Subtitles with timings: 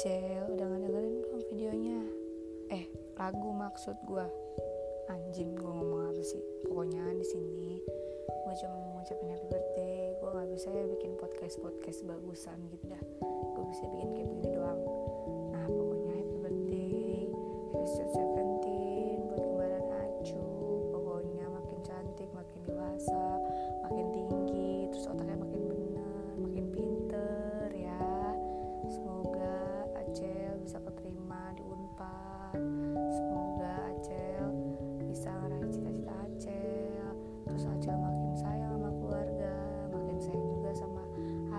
[0.00, 2.00] Cel udah gak ngedengerin belum videonya?
[2.72, 2.84] Eh
[3.20, 4.24] lagu maksud gue
[5.12, 6.40] anjing gue ngomong apa sih?
[6.64, 7.76] Pokoknya di sini.
[8.24, 10.16] Gue cuma mau ngucapin happy birthday.
[10.16, 13.02] Gue gak bisa ya bikin podcast podcast bagusan gitu dah.
[13.52, 14.80] Gue bisa bikin kayak begini doang.
[15.52, 17.20] Nah pokoknya happy birthday.
[17.76, 18.31] Happy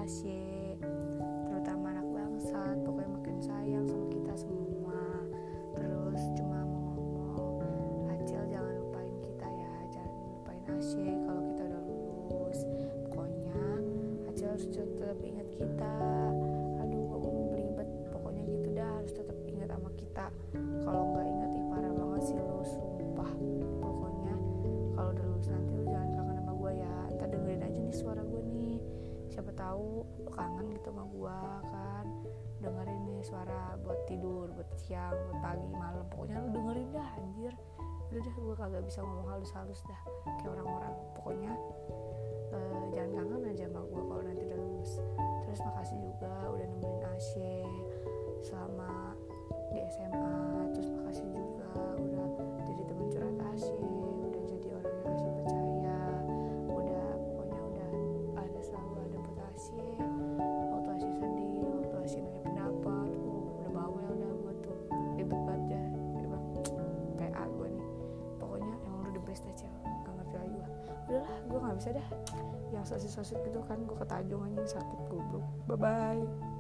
[0.03, 0.75] Asye
[1.47, 4.99] terutama anak bangsat pokoknya makin sayang sama kita semua.
[5.79, 11.81] Terus cuma mau ngomong Acel jangan lupain kita ya jangan lupain Asye kalau kita udah
[11.87, 12.59] lulus.
[13.07, 13.63] Pokoknya
[14.27, 15.95] Acel harus tetap ingat kita.
[16.83, 20.25] Aduh gue mau belibet pokoknya gitu dah harus tetap ingat sama kita.
[20.83, 21.22] Kalau nggak
[29.33, 31.37] siapa tahu kangen gitu sama gue
[31.73, 32.05] kan.
[32.61, 36.05] Dengerin nih suara buat tidur buat siang buat pagi malam.
[36.13, 37.53] Pokoknya lu dengerin dah anjir.
[38.13, 40.01] Udah dah gue kagak bisa ngomong halus-halus dah
[40.37, 40.93] kayak orang-orang.
[41.17, 41.51] Pokoknya
[42.53, 44.03] eh, jangan kangen aja sama gue
[71.23, 72.07] udahlah gue gak bisa dah.
[72.75, 75.45] Yang sosit-sosit gitu kan gue ketajung anjing sakit goblok.
[75.71, 76.52] Bye bye